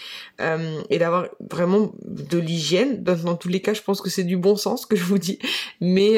euh, 0.41 0.81
et 0.89 0.97
d'avoir 0.97 1.27
vraiment 1.51 1.91
de 2.03 2.39
l'hygiène. 2.39 3.03
Dans, 3.03 3.35
tous 3.35 3.49
les 3.49 3.61
cas, 3.61 3.75
je 3.75 3.83
pense 3.83 4.01
que 4.01 4.09
c'est 4.09 4.23
du 4.23 4.35
bon 4.35 4.55
sens 4.55 4.87
que 4.87 4.95
je 4.95 5.03
vous 5.03 5.19
dis. 5.19 5.37
Mais 5.79 6.17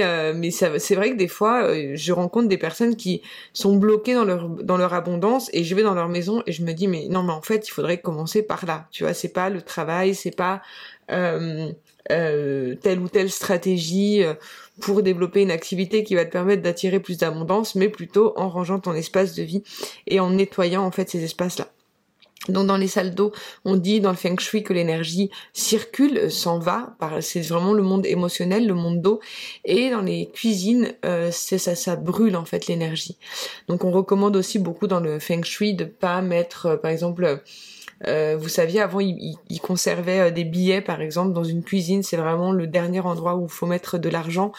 c'est 0.51 0.95
vrai 0.95 1.11
que 1.11 1.17
des 1.17 1.27
fois, 1.27 1.67
je 1.95 2.13
rencontre 2.13 2.47
des 2.47 2.57
personnes 2.57 2.95
qui 2.95 3.21
sont 3.51 3.75
bloquées 3.75 4.13
dans 4.13 4.77
leur 4.77 4.93
abondance 4.93 5.49
et 5.51 5.65
je 5.65 5.75
vais 5.75 5.83
dans 5.83 5.95
leur 5.95 6.07
maison 6.07 6.43
et 6.47 6.53
je 6.53 6.63
me 6.63 6.71
dis 6.71 6.87
mais 6.87 7.07
non 7.09 7.23
mais 7.23 7.33
en 7.33 7.41
fait 7.41 7.67
il 7.67 7.71
faudrait 7.71 7.99
commencer 7.99 8.41
par 8.41 8.65
là. 8.65 8.87
Tu 8.91 9.03
vois, 9.03 9.13
c'est 9.13 9.33
pas 9.33 9.49
le 9.49 9.61
travail, 9.61 10.15
c'est 10.15 10.35
pas 10.35 10.61
euh, 12.11 12.75
telle 12.75 12.99
ou 12.99 13.07
telle 13.07 13.31
stratégie 13.31 14.23
euh, 14.23 14.33
pour 14.79 15.01
développer 15.01 15.41
une 15.41 15.51
activité 15.51 16.03
qui 16.03 16.15
va 16.15 16.25
te 16.25 16.31
permettre 16.31 16.61
d'attirer 16.61 16.99
plus 16.99 17.17
d'abondance, 17.17 17.75
mais 17.75 17.89
plutôt 17.89 18.33
en 18.35 18.49
rangeant 18.49 18.79
ton 18.79 18.93
espace 18.93 19.35
de 19.35 19.43
vie 19.43 19.63
et 20.07 20.19
en 20.19 20.31
nettoyant 20.31 20.83
en 20.83 20.91
fait 20.91 21.09
ces 21.09 21.23
espaces-là. 21.23 21.69
Donc 22.49 22.67
dans 22.67 22.77
les 22.77 22.87
salles 22.87 23.15
d'eau, 23.15 23.31
on 23.63 23.75
dit 23.75 24.01
dans 24.01 24.11
le 24.11 24.15
feng 24.15 24.37
shui 24.37 24.63
que 24.63 24.73
l'énergie 24.73 25.31
circule, 25.53 26.29
s'en 26.31 26.59
va. 26.59 26.95
C'est 27.21 27.41
vraiment 27.41 27.73
le 27.73 27.81
monde 27.81 28.05
émotionnel, 28.05 28.67
le 28.67 28.73
monde 28.73 29.01
d'eau. 29.01 29.19
Et 29.63 29.89
dans 29.89 30.01
les 30.01 30.29
cuisines, 30.31 30.93
euh, 31.05 31.29
c'est 31.31 31.57
ça, 31.57 31.75
ça 31.75 31.95
brûle 31.95 32.35
en 32.35 32.45
fait 32.45 32.67
l'énergie. 32.67 33.17
Donc 33.67 33.83
on 33.83 33.91
recommande 33.91 34.35
aussi 34.35 34.59
beaucoup 34.59 34.87
dans 34.87 34.99
le 34.99 35.19
feng 35.19 35.43
shui 35.43 35.73
de 35.73 35.85
pas 35.85 36.21
mettre, 36.21 36.75
par 36.75 36.91
exemple, 36.91 37.41
euh, 38.07 38.35
vous 38.37 38.49
saviez, 38.49 38.81
avant, 38.81 38.99
ils, 38.99 39.37
conservaient 39.61 40.19
euh, 40.19 40.31
des 40.31 40.43
billets, 40.43 40.81
par 40.81 41.01
exemple, 41.01 41.33
dans 41.33 41.43
une 41.43 41.63
cuisine. 41.63 42.03
C'est 42.03 42.17
vraiment 42.17 42.51
le 42.51 42.67
dernier 42.67 42.99
endroit 42.99 43.35
où 43.35 43.45
il 43.45 43.51
faut 43.51 43.65
mettre 43.65 43.97
de 43.97 44.09
l'argent. 44.09 44.51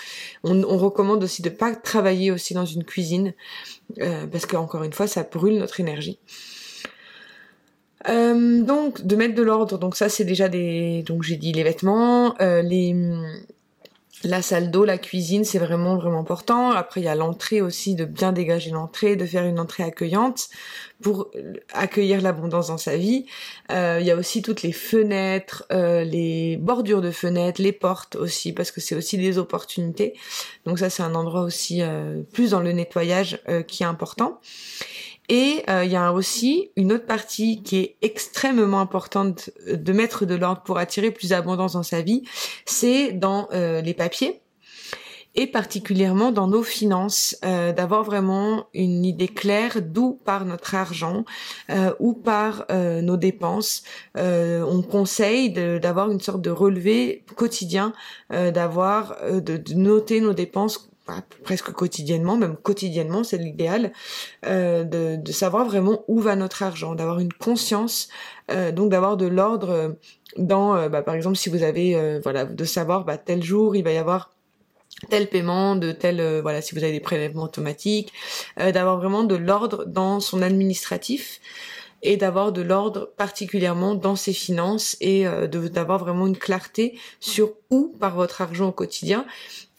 On, 0.42 0.76
recommande 0.76 1.22
aussi 1.22 1.42
de 1.42 1.48
pas 1.48 1.74
travailler 1.74 2.30
aussi 2.30 2.54
dans 2.54 2.66
une 2.66 2.84
cuisine, 2.84 3.34
euh, 4.00 4.26
parce 4.26 4.46
que 4.46 4.56
encore 4.56 4.82
une 4.82 4.92
fois, 4.92 5.06
ça 5.06 5.22
brûle 5.22 5.58
notre 5.58 5.80
énergie. 5.80 6.18
donc 8.06 9.04
de 9.04 9.16
mettre 9.16 9.34
de 9.34 9.42
l'ordre, 9.42 9.78
donc 9.78 9.96
ça 9.96 10.08
c'est 10.08 10.24
déjà 10.24 10.48
des, 10.48 11.02
donc 11.02 11.24
j'ai 11.24 11.36
dit 11.36 11.52
les 11.52 11.64
vêtements, 11.64 12.36
les 12.38 12.94
la 14.24 14.40
salle 14.40 14.70
d'eau, 14.70 14.84
la 14.84 14.98
cuisine, 14.98 15.44
c'est 15.44 15.58
vraiment 15.58 15.96
vraiment 15.96 16.20
important. 16.20 16.70
Après, 16.70 17.00
il 17.00 17.04
y 17.04 17.08
a 17.08 17.14
l'entrée 17.14 17.60
aussi, 17.60 17.94
de 17.94 18.04
bien 18.04 18.32
dégager 18.32 18.70
l'entrée, 18.70 19.14
de 19.14 19.26
faire 19.26 19.44
une 19.44 19.60
entrée 19.60 19.82
accueillante 19.82 20.48
pour 21.02 21.30
accueillir 21.72 22.22
l'abondance 22.22 22.68
dans 22.68 22.78
sa 22.78 22.96
vie. 22.96 23.26
Euh, 23.70 23.98
il 24.00 24.06
y 24.06 24.10
a 24.10 24.16
aussi 24.16 24.40
toutes 24.40 24.62
les 24.62 24.72
fenêtres, 24.72 25.66
euh, 25.70 26.02
les 26.04 26.56
bordures 26.56 27.02
de 27.02 27.10
fenêtres, 27.10 27.60
les 27.60 27.72
portes 27.72 28.16
aussi, 28.16 28.52
parce 28.52 28.70
que 28.70 28.80
c'est 28.80 28.94
aussi 28.94 29.18
des 29.18 29.36
opportunités. 29.36 30.14
Donc 30.64 30.78
ça, 30.78 30.88
c'est 30.88 31.02
un 31.02 31.14
endroit 31.14 31.42
aussi 31.42 31.82
euh, 31.82 32.22
plus 32.32 32.50
dans 32.50 32.60
le 32.60 32.72
nettoyage 32.72 33.38
qui 33.68 33.82
est 33.82 33.86
important. 33.86 34.40
Et 35.28 35.62
euh, 35.68 35.84
il 35.84 35.90
y 35.90 35.96
a 35.96 36.12
aussi 36.12 36.70
une 36.76 36.92
autre 36.92 37.06
partie 37.06 37.62
qui 37.62 37.78
est 37.78 37.96
extrêmement 38.02 38.80
importante 38.80 39.50
de 39.66 39.92
mettre 39.92 40.24
de 40.24 40.34
l'ordre 40.34 40.62
pour 40.62 40.78
attirer 40.78 41.10
plus 41.10 41.30
d'abondance 41.30 41.72
dans 41.72 41.82
sa 41.82 42.02
vie, 42.02 42.22
c'est 42.64 43.12
dans 43.12 43.48
euh, 43.52 43.80
les 43.80 43.94
papiers 43.94 44.40
et 45.38 45.46
particulièrement 45.46 46.32
dans 46.32 46.46
nos 46.46 46.62
finances, 46.62 47.36
euh, 47.44 47.70
d'avoir 47.70 48.04
vraiment 48.04 48.68
une 48.72 49.04
idée 49.04 49.28
claire 49.28 49.82
d'où 49.82 50.18
part 50.24 50.46
notre 50.46 50.74
argent, 50.74 51.26
euh, 51.68 51.92
où 52.00 52.14
part 52.14 52.64
nos 52.70 53.18
dépenses. 53.18 53.82
on 54.14 54.82
conseille 54.82 55.50
d'avoir 55.50 56.10
une 56.10 56.20
sorte 56.20 56.40
de 56.40 56.50
relevé 56.50 57.22
quotidien, 57.36 57.92
d'avoir 58.30 59.16
de, 59.30 59.58
de, 59.58 59.74
noter 59.74 60.20
nos 60.20 60.32
dépenses 60.32 60.90
presque 61.44 61.72
quotidiennement, 61.72 62.36
même 62.36 62.56
quotidiennement, 62.56 63.24
c'est 63.24 63.38
l'idéal, 63.38 63.92
euh, 64.44 64.84
de, 64.84 65.32
savoir 65.32 65.66
vraiment 65.66 66.04
où 66.08 66.20
va 66.20 66.36
notre 66.36 66.62
argent, 66.62 66.94
d'avoir 66.94 67.20
une 67.20 67.32
conscience, 67.32 68.08
euh, 68.50 68.72
donc 68.72 68.90
d'avoir 68.90 69.16
de 69.16 69.26
l'ordre 69.26 69.96
dans, 70.36 70.74
euh, 70.76 70.88
bah, 70.88 71.02
par 71.02 71.14
exemple, 71.14 71.36
si 71.36 71.48
vous 71.48 71.62
avez, 71.62 72.20
voilà, 72.22 72.44
de 72.44 72.64
savoir, 72.64 73.04
bah, 73.04 73.18
tel 73.18 73.42
jour, 73.42 73.76
il 73.76 73.84
va 73.84 73.92
y 73.92 73.98
avoir 73.98 74.32
tel 75.10 75.28
paiement, 75.28 75.76
de 75.76 75.92
tel, 75.92 76.40
voilà, 76.40 76.62
si 76.62 76.74
vous 76.74 76.82
avez 76.82 76.92
des 76.92 77.00
prélèvements 77.00 77.44
automatiques, 77.44 78.12
d'avoir 78.56 78.98
vraiment 78.98 79.24
de 79.24 79.36
l'ordre 79.36 79.84
dans 79.84 80.20
son 80.20 80.42
administratif 80.42 81.40
et 82.06 82.16
d'avoir 82.16 82.52
de 82.52 82.62
l'ordre 82.62 83.12
particulièrement 83.16 83.94
dans 83.94 84.16
ses 84.16 84.32
finances 84.32 84.96
et 85.00 85.26
euh, 85.26 85.48
d'avoir 85.48 85.98
vraiment 85.98 86.26
une 86.26 86.36
clarté 86.36 86.96
sur 87.20 87.52
où 87.70 87.94
part 87.98 88.14
votre 88.14 88.40
argent 88.40 88.68
au 88.68 88.72
quotidien 88.72 89.26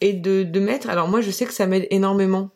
et 0.00 0.12
de, 0.12 0.42
de 0.42 0.60
mettre 0.60 0.90
alors 0.90 1.08
moi 1.08 1.22
je 1.22 1.30
sais 1.30 1.46
que 1.46 1.52
ça 1.52 1.66
m'aide 1.66 1.86
énormément. 1.90 2.50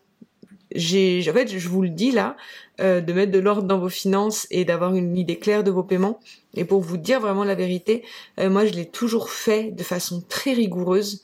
J'ai 0.75 1.25
en 1.29 1.33
fait 1.33 1.49
je 1.49 1.69
vous 1.69 1.83
le 1.83 1.89
dis 1.89 2.13
là 2.13 2.37
euh, 2.81 3.01
de 3.01 3.13
mettre 3.13 3.33
de 3.33 3.39
l'ordre 3.39 3.67
dans 3.67 3.79
vos 3.79 3.89
finances 3.89 4.47
et 4.51 4.65
d'avoir 4.65 4.95
une 4.95 5.17
idée 5.17 5.39
claire 5.39 5.65
de 5.65 5.71
vos 5.71 5.83
paiements. 5.83 6.21
Et 6.55 6.65
pour 6.65 6.81
vous 6.83 6.99
dire 6.99 7.21
vraiment 7.21 7.45
la 7.45 7.55
vérité 7.55 8.05
euh, 8.41 8.51
moi 8.51 8.67
je 8.67 8.73
l'ai 8.73 8.87
toujours 8.87 9.31
fait 9.31 9.71
de 9.71 9.83
façon 9.83 10.23
très 10.29 10.53
rigoureuse 10.53 11.23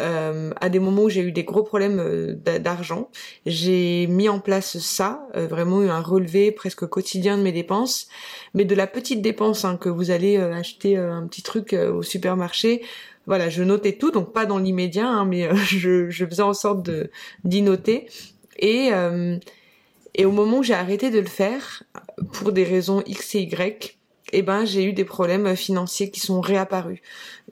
euh, 0.00 0.52
à 0.60 0.68
des 0.68 0.78
moments 0.78 1.04
où 1.04 1.08
j'ai 1.08 1.22
eu 1.22 1.32
des 1.32 1.44
gros 1.44 1.62
problèmes 1.62 2.00
euh, 2.00 2.34
d'argent. 2.58 3.10
J'ai 3.46 4.06
mis 4.06 4.28
en 4.28 4.40
place 4.40 4.78
ça, 4.78 5.26
euh, 5.36 5.46
vraiment 5.46 5.82
eu 5.82 5.88
un 5.88 6.00
relevé 6.00 6.52
presque 6.52 6.86
quotidien 6.86 7.38
de 7.38 7.42
mes 7.42 7.52
dépenses, 7.52 8.08
mais 8.54 8.64
de 8.64 8.74
la 8.74 8.86
petite 8.86 9.22
dépense 9.22 9.64
hein, 9.64 9.76
que 9.76 9.88
vous 9.88 10.10
allez 10.10 10.36
acheter 10.36 10.96
un 10.96 11.26
petit 11.26 11.42
truc 11.42 11.72
au 11.74 12.02
supermarché. 12.02 12.82
Voilà, 13.26 13.48
je 13.48 13.62
notais 13.62 13.92
tout, 13.92 14.10
donc 14.10 14.32
pas 14.32 14.46
dans 14.46 14.58
l'immédiat, 14.58 15.08
hein, 15.08 15.24
mais 15.24 15.54
je, 15.64 16.10
je, 16.10 16.26
faisais 16.26 16.42
en 16.42 16.54
sorte 16.54 16.90
d'y 17.44 17.62
noter. 17.62 18.06
Et 18.58 18.90
et 20.18 20.24
au 20.24 20.32
moment 20.32 20.58
où 20.58 20.62
j'ai 20.62 20.74
arrêté 20.74 21.10
de 21.10 21.18
le 21.18 21.26
faire, 21.26 21.82
pour 22.32 22.50
des 22.52 22.64
raisons 22.64 23.02
X 23.06 23.34
et 23.34 23.40
Y, 23.40 23.98
eh 24.32 24.42
ben 24.42 24.64
j'ai 24.64 24.84
eu 24.84 24.92
des 24.92 25.04
problèmes 25.04 25.54
financiers 25.56 26.10
qui 26.10 26.20
sont 26.20 26.40
réapparus. 26.40 27.00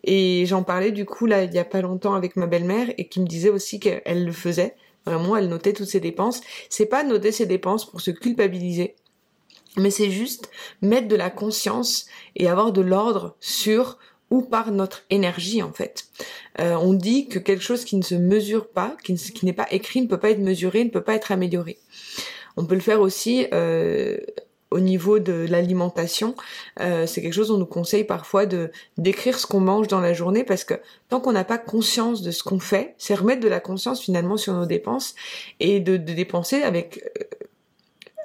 Et 0.03 0.45
j'en 0.47 0.63
parlais 0.63 0.93
du 0.93 1.05
coup 1.05 1.27
là 1.27 1.45
il 1.45 1.53
y 1.55 1.59
a 1.59 1.65
pas 1.65 1.81
longtemps 1.81 2.15
avec 2.15 2.37
ma 2.37 2.47
belle-mère 2.47 2.93
et 2.99 3.09
qui 3.09 3.21
me 3.21 3.27
disait 3.27 3.51
aussi 3.51 3.81
qu'elle 3.81 4.25
le 4.25 4.33
faisait. 4.33 4.75
Vraiment, 5.07 5.37
elle 5.37 5.49
notait 5.49 5.75
toutes 5.75 5.89
ses 5.89 6.01
dépenses. 6.01 6.41
C'est 6.71 6.87
pas 6.87 7.05
noter 7.05 7.31
ses 7.31 7.47
dépenses 7.47 7.85
pour 7.91 8.01
se 8.01 8.11
culpabiliser, 8.11 8.95
mais 9.77 9.91
c'est 9.91 10.11
juste 10.11 10.51
mettre 10.81 11.09
de 11.09 11.17
la 11.17 11.31
conscience 11.31 12.07
et 12.37 12.49
avoir 12.49 12.73
de 12.73 12.81
l'ordre 12.81 13.37
sur 13.41 13.99
ou 14.31 14.43
par 14.43 14.73
notre 14.73 15.05
énergie 15.11 15.63
en 15.63 15.73
fait. 15.73 16.07
Euh, 16.61 16.75
on 16.75 16.95
dit 16.95 17.29
que 17.29 17.39
quelque 17.39 17.63
chose 17.63 17.85
qui 17.85 17.97
ne 17.97 18.03
se 18.03 18.15
mesure 18.15 18.69
pas, 18.69 18.97
qui, 19.05 19.17
n'est 19.43 19.53
pas 19.53 19.67
écrit, 19.71 20.01
ne 20.01 20.07
peut 20.07 20.19
pas 20.19 20.31
être 20.31 20.41
mesuré, 20.41 20.85
ne 20.85 20.91
peut 20.91 21.03
pas 21.03 21.15
être 21.15 21.33
amélioré. 21.33 21.79
On 22.57 22.65
peut 22.65 22.75
le 22.75 22.81
faire 22.81 23.01
aussi 23.01 23.47
euh, 23.53 24.17
au 24.75 24.81
niveau 24.81 25.21
de 25.21 25.47
l'alimentation, 25.49 26.35
euh, 26.81 27.07
c'est 27.07 27.23
quelque 27.23 27.33
chose 27.33 27.53
on 27.53 27.59
nous 27.59 27.65
conseille 27.65 28.03
parfois 28.03 28.45
de 28.45 28.73
d'écrire 28.99 29.39
ce 29.39 29.47
qu'on 29.47 29.61
mange 29.61 29.87
dans 29.87 30.01
la 30.01 30.13
journée 30.13 30.43
parce 30.43 30.65
que 30.65 30.75
tant 31.09 31.21
qu'on 31.21 31.31
n'a 31.31 31.45
pas 31.45 31.59
conscience 31.59 32.23
de 32.23 32.33
ce 32.33 32.43
qu'on 32.43 32.59
fait, 32.59 32.97
c'est 32.99 33.15
remettre 33.15 33.41
de 33.41 33.49
la 33.49 33.61
conscience 33.61 34.01
finalement 34.01 34.37
sur 34.37 34.53
nos 34.53 34.67
dépenses 34.67 35.15
et 35.61 35.79
de, 35.79 35.97
dépenser 35.97 36.63
avec 36.63 37.05
euh, 37.21 37.23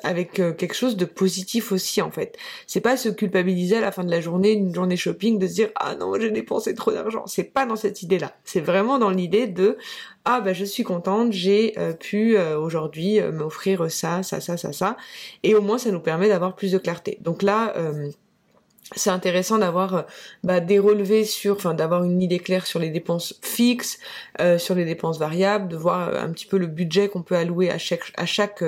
avec 0.03 0.39
euh, 0.39 0.53
quelque 0.53 0.75
chose 0.75 0.97
de 0.97 1.05
positif 1.05 1.71
aussi 1.71 2.01
en 2.01 2.11
fait. 2.11 2.37
C'est 2.67 2.81
pas 2.81 2.97
se 2.97 3.09
culpabiliser 3.09 3.77
à 3.77 3.81
la 3.81 3.91
fin 3.91 4.03
de 4.03 4.11
la 4.11 4.21
journée, 4.21 4.51
une 4.51 4.73
journée 4.73 4.97
shopping, 4.97 5.39
de 5.39 5.47
se 5.47 5.53
dire 5.53 5.69
ah 5.75 5.95
non 5.95 6.13
j'ai 6.19 6.31
dépensé 6.31 6.73
trop 6.73 6.91
d'argent. 6.91 7.23
C'est 7.27 7.43
pas 7.43 7.65
dans 7.65 7.75
cette 7.75 8.01
idée-là. 8.01 8.33
C'est 8.43 8.61
vraiment 8.61 8.99
dans 8.99 9.09
l'idée 9.09 9.47
de 9.47 9.77
ah 10.25 10.41
bah 10.41 10.53
je 10.53 10.65
suis 10.65 10.83
contente, 10.83 11.31
j'ai 11.31 11.77
euh, 11.77 11.93
pu 11.93 12.37
euh, 12.37 12.59
aujourd'hui 12.59 13.19
m'offrir 13.21 13.91
ça, 13.91 14.23
ça, 14.23 14.39
ça, 14.41 14.57
ça, 14.57 14.73
ça, 14.73 14.97
et 15.43 15.55
au 15.55 15.61
moins 15.61 15.77
ça 15.77 15.91
nous 15.91 16.01
permet 16.01 16.27
d'avoir 16.27 16.55
plus 16.55 16.71
de 16.71 16.77
clarté. 16.77 17.17
Donc 17.21 17.41
là 17.43 17.73
c'est 18.95 19.09
intéressant 19.09 19.59
d'avoir 19.59 19.95
euh, 19.95 20.01
bah, 20.43 20.59
des 20.59 20.79
relevés 20.79 21.23
sur, 21.23 21.55
enfin 21.55 21.73
d'avoir 21.73 22.03
une 22.03 22.21
idée 22.21 22.39
claire 22.39 22.65
sur 22.65 22.79
les 22.79 22.89
dépenses 22.89 23.39
fixes, 23.41 23.99
euh, 24.39 24.57
sur 24.57 24.75
les 24.75 24.85
dépenses 24.85 25.19
variables, 25.19 25.67
de 25.67 25.77
voir 25.77 26.09
euh, 26.09 26.21
un 26.21 26.29
petit 26.31 26.47
peu 26.47 26.57
le 26.57 26.67
budget 26.67 27.07
qu'on 27.09 27.21
peut 27.21 27.35
allouer 27.35 27.69
à 27.69 27.77
chaque 27.77 28.11
à 28.17 28.25
chaque 28.25 28.63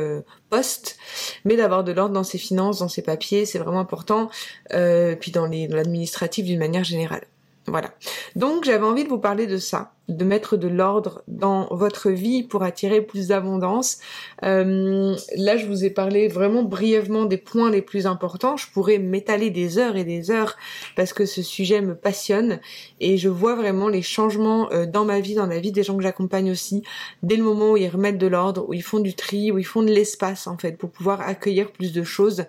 poste, 0.49 0.97
mais 1.45 1.55
d'avoir 1.55 1.83
de 1.83 1.91
l'ordre 1.91 2.13
dans 2.13 2.23
ses 2.23 2.37
finances, 2.37 2.79
dans 2.79 2.87
ses 2.87 3.01
papiers, 3.01 3.45
c'est 3.45 3.59
vraiment 3.59 3.79
important, 3.79 4.29
puis 4.69 5.31
dans 5.31 5.47
l'administratif 5.47 6.45
d'une 6.45 6.59
manière 6.59 6.83
générale. 6.83 7.25
Voilà. 7.67 7.91
Donc 8.35 8.63
j'avais 8.63 8.85
envie 8.85 9.03
de 9.03 9.09
vous 9.09 9.19
parler 9.19 9.45
de 9.45 9.57
ça, 9.57 9.93
de 10.09 10.25
mettre 10.25 10.57
de 10.57 10.67
l'ordre 10.67 11.21
dans 11.27 11.67
votre 11.69 12.09
vie 12.09 12.41
pour 12.41 12.63
attirer 12.63 13.01
plus 13.01 13.27
d'abondance. 13.27 13.99
Euh, 14.43 15.15
là, 15.37 15.57
je 15.57 15.67
vous 15.67 15.85
ai 15.85 15.91
parlé 15.91 16.27
vraiment 16.27 16.63
brièvement 16.63 17.25
des 17.25 17.37
points 17.37 17.69
les 17.69 17.83
plus 17.83 18.07
importants. 18.07 18.57
Je 18.57 18.65
pourrais 18.73 18.97
m'étaler 18.97 19.51
des 19.51 19.77
heures 19.77 19.95
et 19.95 20.03
des 20.03 20.31
heures 20.31 20.57
parce 20.95 21.13
que 21.13 21.27
ce 21.27 21.43
sujet 21.43 21.81
me 21.81 21.93
passionne 21.93 22.59
et 22.99 23.17
je 23.17 23.29
vois 23.29 23.53
vraiment 23.53 23.89
les 23.89 24.01
changements 24.01 24.71
euh, 24.71 24.87
dans 24.87 25.05
ma 25.05 25.19
vie, 25.19 25.35
dans 25.35 25.47
la 25.47 25.59
vie 25.59 25.71
des 25.71 25.83
gens 25.83 25.95
que 25.95 26.03
j'accompagne 26.03 26.49
aussi, 26.49 26.81
dès 27.21 27.35
le 27.35 27.43
moment 27.43 27.73
où 27.73 27.77
ils 27.77 27.89
remettent 27.89 28.17
de 28.17 28.27
l'ordre, 28.27 28.67
où 28.67 28.73
ils 28.73 28.83
font 28.83 28.99
du 28.99 29.13
tri, 29.13 29.51
où 29.51 29.59
ils 29.59 29.65
font 29.65 29.83
de 29.83 29.91
l'espace 29.91 30.47
en 30.47 30.57
fait 30.57 30.79
pour 30.79 30.89
pouvoir 30.89 31.21
accueillir 31.21 31.71
plus 31.71 31.93
de 31.93 32.03
choses. 32.03 32.45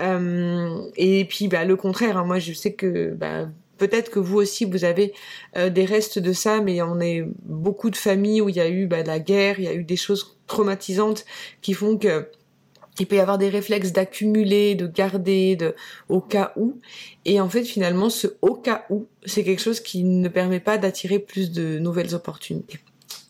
Euh, 0.00 0.82
et 0.96 1.24
puis 1.26 1.46
bah, 1.46 1.64
le 1.64 1.76
contraire, 1.76 2.18
hein, 2.18 2.24
moi 2.24 2.40
je 2.40 2.52
sais 2.52 2.72
que 2.72 3.14
bah, 3.14 3.46
Peut-être 3.78 4.10
que 4.10 4.18
vous 4.18 4.36
aussi 4.38 4.64
vous 4.64 4.84
avez 4.84 5.14
euh, 5.56 5.70
des 5.70 5.84
restes 5.84 6.18
de 6.18 6.32
ça, 6.32 6.60
mais 6.60 6.82
on 6.82 7.00
est 7.00 7.24
beaucoup 7.44 7.90
de 7.90 7.96
familles 7.96 8.40
où 8.40 8.48
il 8.48 8.56
y 8.56 8.60
a 8.60 8.68
eu 8.68 8.86
bah, 8.86 9.02
la 9.02 9.18
guerre, 9.18 9.58
il 9.58 9.64
y 9.64 9.68
a 9.68 9.74
eu 9.74 9.84
des 9.84 9.96
choses 9.96 10.36
traumatisantes 10.46 11.24
qui 11.62 11.72
font 11.74 11.96
que 11.96 12.28
il 13.00 13.06
peut 13.06 13.16
y 13.16 13.20
avoir 13.20 13.38
des 13.38 13.48
réflexes 13.48 13.92
d'accumuler, 13.92 14.74
de 14.74 14.86
garder, 14.86 15.56
de 15.56 15.74
au 16.08 16.20
cas 16.20 16.52
où. 16.56 16.78
Et 17.24 17.40
en 17.40 17.48
fait, 17.48 17.64
finalement, 17.64 18.10
ce 18.10 18.26
au 18.42 18.54
cas 18.54 18.86
où, 18.90 19.06
c'est 19.24 19.44
quelque 19.44 19.62
chose 19.62 19.80
qui 19.80 20.02
ne 20.02 20.28
permet 20.28 20.60
pas 20.60 20.78
d'attirer 20.78 21.20
plus 21.20 21.52
de 21.52 21.78
nouvelles 21.78 22.14
opportunités. 22.14 22.80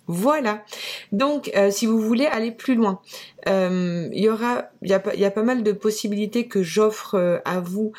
Voilà. 0.09 0.65
Donc, 1.13 1.53
euh, 1.55 1.71
si 1.71 1.85
vous 1.85 2.01
voulez 2.01 2.25
aller 2.25 2.51
plus 2.51 2.75
loin, 2.75 3.01
euh, 3.47 4.09
il 4.13 4.25
y 4.25 4.31
aura, 4.31 4.71
il 4.81 4.89
y 4.89 4.95
a, 4.95 5.31
pas 5.31 5.43
mal 5.43 5.63
de 5.63 5.73
possibilités 5.73 6.49
que 6.49 6.63
j'offre 6.63 7.15
euh, 7.15 7.39
à 7.45 7.61
vous 7.61 7.93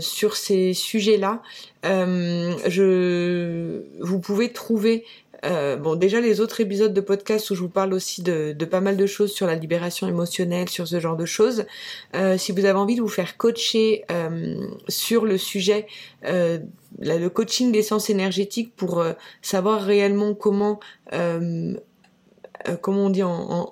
sur 0.00 0.36
ces 0.36 0.72
sujets-là. 0.72 1.42
je, 1.82 3.82
vous 4.00 4.20
pouvez 4.20 4.52
trouver 4.52 5.04
euh, 5.46 5.76
bon, 5.76 5.94
déjà 5.94 6.20
les 6.20 6.40
autres 6.40 6.60
épisodes 6.60 6.92
de 6.92 7.00
podcast 7.00 7.50
où 7.50 7.54
je 7.54 7.60
vous 7.60 7.68
parle 7.68 7.92
aussi 7.94 8.22
de, 8.22 8.52
pas 8.64 8.80
mal 8.80 8.96
de 8.96 9.06
choses 9.06 9.32
sur 9.32 9.46
la 9.46 9.54
libération 9.54 10.08
émotionnelle, 10.08 10.68
sur 10.68 10.88
ce 10.88 10.98
genre 10.98 11.16
de 11.16 11.26
choses. 11.26 11.66
Euh, 12.14 12.36
si 12.36 12.52
vous 12.52 12.64
avez 12.64 12.78
envie 12.78 12.96
de 12.96 13.00
vous 13.00 13.08
faire 13.08 13.36
coacher 13.36 14.04
euh, 14.10 14.56
sur 14.88 15.24
le 15.24 15.38
sujet, 15.38 15.86
le 16.22 17.28
coaching 17.28 17.70
des 17.72 17.82
sciences 17.82 18.10
énergétiques 18.10 18.74
pour 18.74 19.04
savoir 19.42 19.82
réellement 19.82 20.34
comment, 20.34 20.80
comment 21.12 23.06
on 23.06 23.10
dit 23.10 23.22
en, 23.22 23.70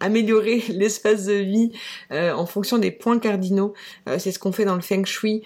améliorer 0.00 0.62
l'espace 0.70 1.26
de 1.26 1.34
vie 1.34 1.72
en 2.10 2.46
fonction 2.46 2.78
des 2.78 2.90
points 2.90 3.18
cardinaux. 3.18 3.74
c'est 4.18 4.32
ce 4.32 4.38
qu'on 4.38 4.52
fait 4.52 4.64
dans 4.64 4.74
le 4.74 4.80
Feng 4.80 5.04
Shui. 5.04 5.42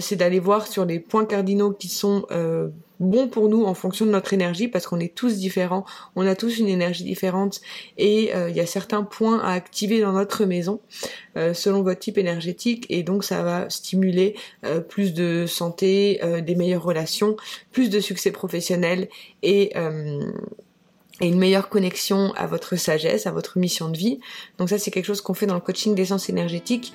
c'est 0.00 0.16
d'aller 0.16 0.40
voir 0.40 0.66
sur 0.66 0.84
les 0.84 1.00
points 1.00 1.24
cardinaux 1.24 1.72
qui 1.72 1.88
sont 1.88 2.26
bon 3.00 3.28
pour 3.28 3.48
nous 3.48 3.64
en 3.64 3.74
fonction 3.74 4.06
de 4.06 4.10
notre 4.10 4.32
énergie 4.32 4.68
parce 4.68 4.86
qu'on 4.86 5.00
est 5.00 5.14
tous 5.14 5.36
différents, 5.36 5.84
on 6.16 6.26
a 6.26 6.34
tous 6.34 6.58
une 6.58 6.68
énergie 6.68 7.04
différente 7.04 7.60
et 7.98 8.34
euh, 8.34 8.50
il 8.50 8.56
y 8.56 8.60
a 8.60 8.66
certains 8.66 9.02
points 9.02 9.40
à 9.40 9.52
activer 9.52 10.00
dans 10.00 10.12
notre 10.12 10.44
maison 10.44 10.80
euh, 11.36 11.54
selon 11.54 11.82
votre 11.82 12.00
type 12.00 12.18
énergétique 12.18 12.86
et 12.88 13.02
donc 13.02 13.24
ça 13.24 13.42
va 13.42 13.68
stimuler 13.70 14.36
euh, 14.64 14.80
plus 14.80 15.14
de 15.14 15.46
santé, 15.46 16.20
des 16.44 16.54
meilleures 16.54 16.82
relations, 16.82 17.36
plus 17.72 17.90
de 17.90 18.00
succès 18.00 18.30
professionnel 18.30 19.08
et 19.42 19.72
et 21.20 21.28
une 21.28 21.38
meilleure 21.38 21.68
connexion 21.68 22.32
à 22.36 22.46
votre 22.46 22.76
sagesse, 22.76 23.26
à 23.26 23.32
votre 23.32 23.58
mission 23.58 23.88
de 23.88 23.96
vie. 23.96 24.20
Donc 24.58 24.68
ça 24.68 24.78
c'est 24.78 24.90
quelque 24.90 25.04
chose 25.04 25.20
qu'on 25.20 25.34
fait 25.34 25.46
dans 25.46 25.54
le 25.54 25.60
coaching 25.60 25.94
d'essence 25.94 26.28
énergétique. 26.28 26.92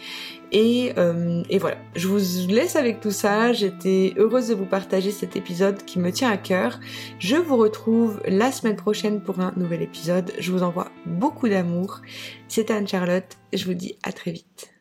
Et, 0.51 0.93
euh, 0.97 1.43
et 1.49 1.59
voilà, 1.59 1.77
je 1.95 2.07
vous 2.07 2.19
laisse 2.47 2.75
avec 2.75 2.99
tout 2.99 3.11
ça. 3.11 3.53
J'étais 3.53 4.13
heureuse 4.17 4.47
de 4.47 4.55
vous 4.55 4.65
partager 4.65 5.11
cet 5.11 5.35
épisode 5.35 5.83
qui 5.85 5.99
me 5.99 6.11
tient 6.11 6.29
à 6.29 6.37
cœur. 6.37 6.79
Je 7.19 7.35
vous 7.35 7.55
retrouve 7.55 8.19
la 8.27 8.51
semaine 8.51 8.75
prochaine 8.75 9.21
pour 9.21 9.39
un 9.39 9.53
nouvel 9.55 9.81
épisode. 9.81 10.31
Je 10.39 10.51
vous 10.51 10.63
envoie 10.63 10.91
beaucoup 11.05 11.47
d'amour. 11.47 12.01
C'était 12.47 12.73
Anne-Charlotte. 12.73 13.37
Je 13.53 13.65
vous 13.65 13.75
dis 13.75 13.95
à 14.03 14.11
très 14.11 14.31
vite. 14.31 14.78